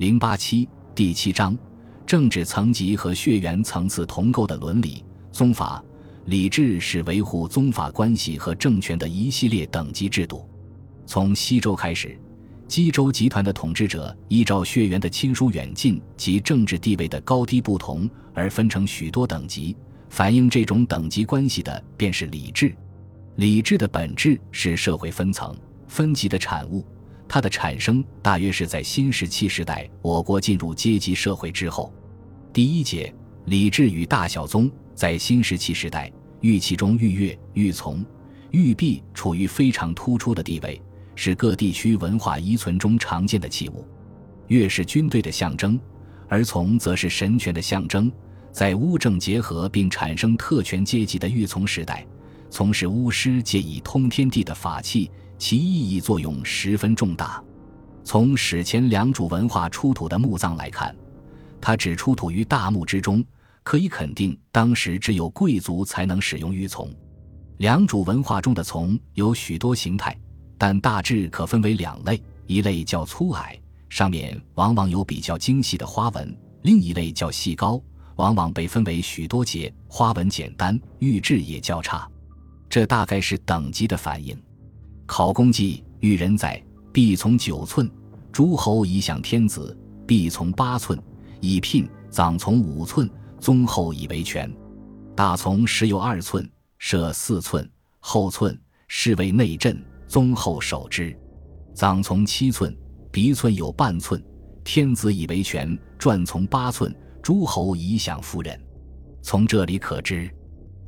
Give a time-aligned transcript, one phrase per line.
[0.00, 1.54] 零八七第七章，
[2.06, 5.84] 政治层级和血缘层次同构的伦理宗法
[6.24, 10.48] 礼制是维护宗法关系和政权的一系列等级制度。
[11.04, 12.18] 从西周开始，
[12.66, 19.76] 姬州集团的统治者依照血缘的亲疏远近及政治地位的高低不同而分成许多等级，
[20.08, 22.74] 反映这种等级关系的便是礼制。
[23.36, 25.54] 礼制的本质是社会分层
[25.88, 26.86] 分级的产物。
[27.32, 31.94] 它的产生大约是在新石器时代，我国进入阶级社会之后。
[32.52, 33.14] 第一节
[33.44, 38.04] 礼制与大小宗，在新石器时代，玉器中玉钺、玉琮、
[38.50, 40.82] 玉璧处于非常突出的地位，
[41.14, 43.86] 是各地区文化遗存中常见的器物。
[44.48, 45.78] 钺是军队的象征，
[46.28, 48.10] 而琮则是神权的象征。
[48.50, 52.04] 在巫政结合并产生特权阶级的玉琮时代，
[52.50, 55.08] 从事巫师借以通天地的法器。
[55.40, 57.42] 其意义作用十分重大。
[58.04, 60.94] 从史前良渚文化出土的墓葬来看，
[61.62, 63.24] 它只出土于大墓之中，
[63.62, 66.86] 可以肯定当时只有贵族才能使用玉琮。
[67.56, 70.14] 良渚文化中的琮有许多形态，
[70.58, 76.28] 但大致可分为两类：一类较粗矮，上面往往有比较精细的花纹；
[76.62, 77.80] 另一类较细高，
[78.16, 82.06] 往往被分为许多节，花纹简单，玉质也较差。
[82.68, 84.38] 这大概是等级的反应。
[85.10, 87.84] 考功记玉人在，必从九寸；
[88.30, 90.96] 诸侯以享天子，必从八寸；
[91.40, 94.48] 以聘葬从五寸，宗后以为权。
[95.16, 101.12] 大从时有二寸，设四寸，后寸是为内镇，宗后守之。
[101.74, 102.72] 葬从七寸，
[103.10, 104.24] 鼻寸有半寸，
[104.62, 108.56] 天子以为权，传从八寸，诸侯以享夫人。
[109.22, 110.30] 从这里可知，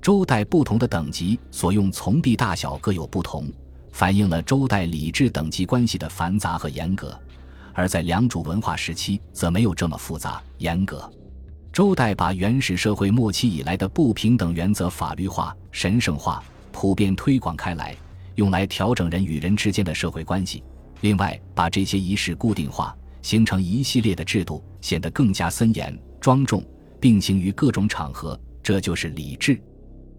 [0.00, 3.52] 周代不同的等级所用从币大小各有不同。
[3.94, 7.16] 反映了周代礼制等级关系的繁杂和严格，
[7.72, 11.08] 而在良渚文化时期则没有这么复杂严格。
[11.72, 17.94] 周代把原始社会末期以来的不平等原则法律化、神圣化，普遍推广开来，
[18.34, 20.64] 用来调整人与人之间的社会关系。
[21.02, 26.60] 另外，把这些仪式固定化，形成一系列的制度，显得更加森严庄重，
[27.00, 29.62] 并行于各种场合，这就是礼制。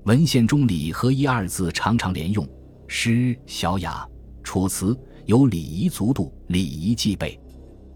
[0.05, 2.47] 文献中“礼”和“仪”二字常常连用。
[2.87, 4.07] 诗、小雅、
[4.43, 7.39] 楚辞有礼仪足度、礼仪既备，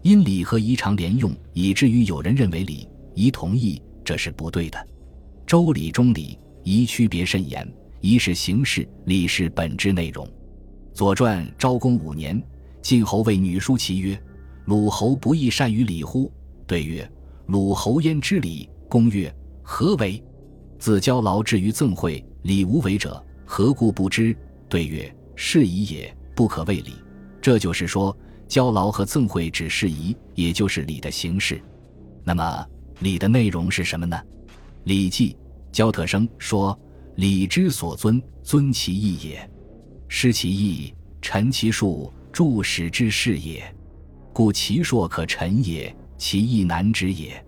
[0.02, 4.88] 因礼和仪常连用，以至于有人认为礼仪同义，这是不对的。
[5.46, 7.66] 周礼中礼仪区别甚严，
[8.00, 10.26] 仪是形式，礼是本质内容。
[10.92, 12.42] 《左传》昭公五年，
[12.82, 14.20] 晋侯谓女书其曰
[14.66, 16.30] ：“鲁侯不亦善于礼乎？”
[16.66, 17.08] 对曰
[17.46, 20.22] ：“鲁侯焉知礼？”公曰：“何为？
[20.78, 24.36] 自交劳至于赠会，礼无为者，何故不知？”
[24.70, 26.94] 对曰：“是仪也，不可谓礼。”
[27.42, 28.16] 这就是说，
[28.46, 31.60] 交劳和赠会只是仪，也就是礼的形式。
[32.22, 32.66] 那么，
[33.00, 34.16] 礼的内容是什么呢？
[34.84, 35.32] 《礼记·
[35.72, 36.78] 焦特生》说
[37.16, 39.50] ：“礼之所尊，尊其义也。
[40.06, 43.62] 失其义，陈其数，助使之事也。
[44.32, 47.44] 故其硕可陈也，其义难知也。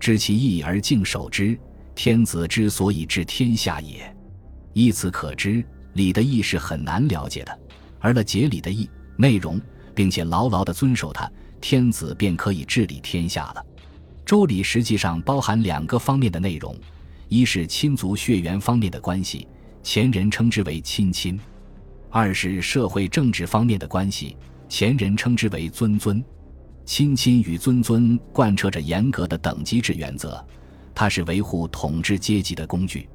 [0.00, 1.56] 知其义而敬守之，
[1.94, 4.12] 天子之所以治天下也。
[4.72, 5.64] 依此可知。”
[5.96, 7.58] 礼的意是很难了解的，
[7.98, 9.58] 而了解礼的意内容，
[9.94, 13.64] 并且牢牢地遵守它，天子便可以治理天下了。
[14.26, 16.76] 周礼实际上包含两个方面的内容：
[17.28, 19.48] 一是亲族血缘方面的关系，
[19.82, 21.38] 前人称之为亲亲；
[22.10, 24.36] 二是社会政治方面的关系，
[24.68, 26.22] 前人称之为尊尊。
[26.84, 30.46] 亲亲与尊尊贯彻着严格的等级制原则，
[30.94, 33.08] 它是维护统治阶级的工具。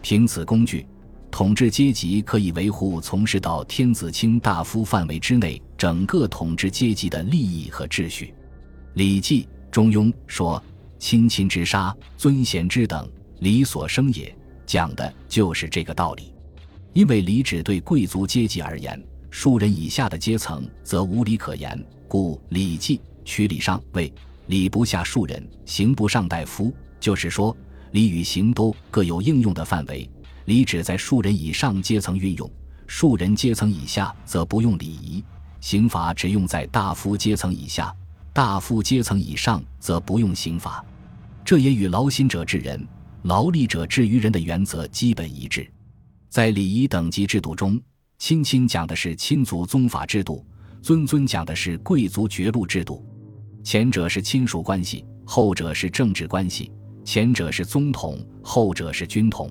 [0.00, 0.86] 凭此工具。
[1.30, 8.26] 统治阶级可以维护从事到天子卿大夫范围之内整个统治阶级的利益和秩序，
[8.94, 10.62] 《礼记·中庸》说
[10.98, 13.08] ：“亲亲之杀，尊贤之等，
[13.38, 14.36] 礼所生也。”
[14.66, 16.34] 讲的就是这个道理。
[16.92, 24.12] 因为礼只对贵族阶级而言，庶人以下的阶层则无礼可言，故《礼记》取礼上位，
[24.48, 26.72] 礼不下庶人，刑不上大夫。
[26.98, 27.56] 就是说，
[27.92, 30.08] 礼与刑都各有应用的范围。
[30.46, 32.50] 礼只在庶人以上阶层运用，
[32.86, 35.22] 庶人阶层以下则不用礼仪。
[35.60, 37.94] 刑法只用在大夫阶层以下，
[38.32, 40.84] 大夫阶层以上则不用刑法。
[41.44, 42.86] 这也与劳心者治人，
[43.22, 45.70] 劳力者治于人的原则基本一致。
[46.28, 47.80] 在礼仪等级制度中，
[48.18, 50.46] 亲亲讲的是亲族宗法制度，
[50.80, 53.04] 尊尊讲的是贵族爵禄制度。
[53.62, 56.70] 前者是亲属关系，后者是政治关系；
[57.04, 59.50] 前者是宗统，后者是军统。